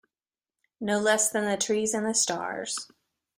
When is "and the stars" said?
1.93-2.87